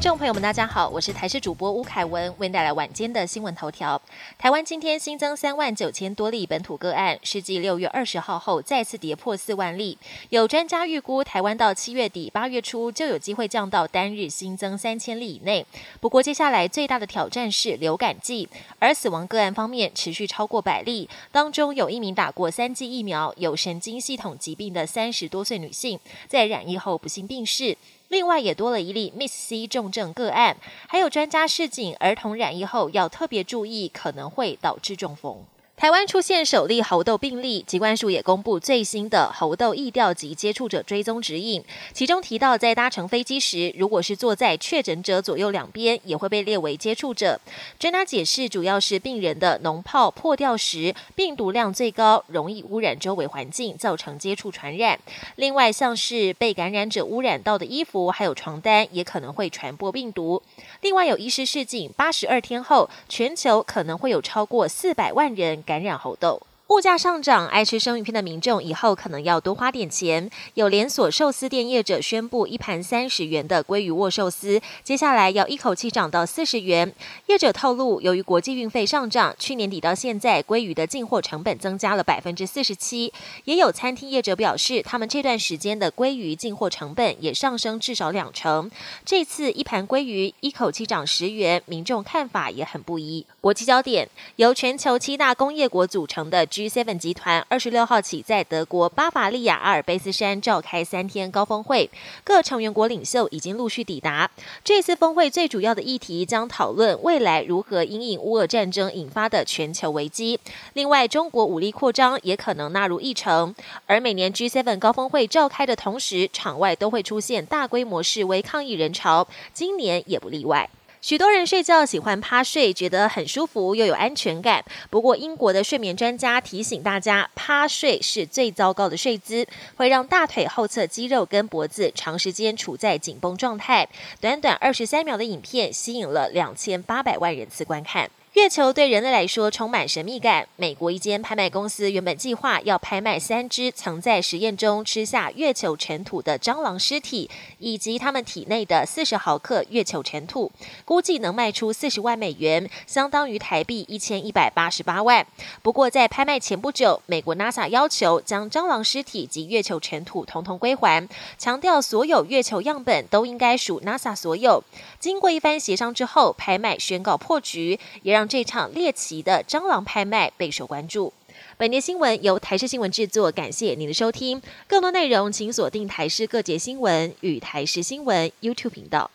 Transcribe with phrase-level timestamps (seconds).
[0.00, 4.00] 听众朋友们，大家好，我是台视主播吴凯文，为您带来晚间的新闻头条。
[4.38, 9.98] 台湾今天新增三万九千多例本土个案，是继六月二十号后再次跌破四万例。
[10.30, 15.66] 有专家预估，台湾到七月底、八月初就有机会降到单日新增三千例以内。
[16.00, 18.48] 不过，接下来最大的挑战是流感季，
[18.78, 27.76] 而死亡个案方面持续超过百例，当中有一名打过三剂疫苗、有神经系统疾病的三十多岁女性，在染疫后不幸病逝。
[28.10, 30.56] 另外也多了一例 Miss C 重症个案，
[30.88, 35.44] 还有专家示警，儿童染疫后要特别注意，可能会导致中风。
[35.80, 47.40] 台湾出现首例猴痘病例，疾管署也公布最新的猴痘疫调及接触者追踪指引，其中提到，在搭乘飞机时，如果是坐在确诊者左右两边，也会被列为接触者。
[47.78, 55.00] 专家解释，主要是病人的脓泡破掉时，病毒量最高，容易污染周围环境，造成接触传染。
[55.36, 60.42] 另外，像是被感染者污染到的衣服，还有床单，也可能会传播病毒。
[60.82, 65.64] 另外，有医师示警，八十二天后，全球可能会有超过四百万人。
[65.70, 66.49] 感染猴痘。
[66.70, 70.30] 物价上涨，爱吃生鱼片的民众以后可能要多花点钱。
[70.54, 76.94] 有连锁寿司店业者宣布，一盘三十元的鲑鱼握寿司，接下来要一口气涨到四十元。
[77.26, 83.12] 业者透露，由于国际运费上涨，去年底到现在，鲑鱼的进货成本增加了百分之四十七。
[83.46, 88.70] 也有餐厅业者表示，他们这段时间的鲑鱼进货成本也上升至少两成。
[89.04, 93.26] 这次一盘鲑鱼一口气涨十元，民众看法也很不一。
[93.40, 96.46] 国际焦点，由全球七大工业国组成的。
[96.60, 101.88] G7 集团二十六号起在德国巴伐利亚阿尔卑斯山召开三天高峰会，
[102.22, 104.30] 各成员国领袖已经陆续抵达。
[104.62, 110.38] 这次峰会最主要的议题将讨论未来如何因应乌俄战争引发的全球危机。
[110.74, 113.54] 另外，中国武力扩张也可能纳入议程。
[113.86, 120.68] 而每年 G7 高峰会召开的同时，场外都会出现大规模示威抗议人潮，今年也不例外。
[121.00, 124.62] 许多人睡觉喜欢趴睡，觉得很舒服又有安全感。
[124.90, 129.46] 不过，英国的睡眠专家提醒大家，趴睡是最糟糕的睡姿，
[129.76, 133.88] 会让大腿后侧肌肉跟脖子长时间处在紧绷状态。
[134.20, 138.10] 短短二十三秒的影片，吸引了两千八百万人次观看。
[138.34, 140.46] 月球对人类来说充满神秘感。
[140.54, 150.52] 美国一间拍卖公司原本计划要拍卖三只曾在实验中吃下月球尘土的蟑螂尸体，以及它们体内的四十毫克月球尘土，
[150.84, 155.26] 估计能卖出四十万美元，相当于台币一千一百八十八万。
[155.60, 164.62] 不过在拍卖前不久，美国 NASA 要求将蟑螂尸体及月球尘土统统归还，强调所有月球样本都应该属 NASA 所有。
[165.00, 168.19] 经过一番协商之后，拍卖宣告破局，也让。
[168.20, 171.10] 让这场猎奇的蟑螂拍卖备受关注。
[171.56, 174.42] 本节新闻由台视新闻制作，感谢您的收听。
[174.68, 179.10] 更多内容请锁定台视各节新闻与台视新闻 YouTube 频道。